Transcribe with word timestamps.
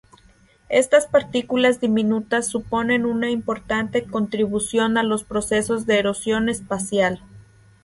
Estas 0.69 1.05
partículas 1.05 1.79
diminutas 1.79 2.47
suponen 2.47 3.05
una 3.05 3.29
importante 3.29 4.03
contribución 4.03 4.97
a 4.97 5.03
los 5.03 5.23
procesos 5.23 5.85
de 5.85 5.99
erosión 5.99 6.49
espacial. 6.49 7.21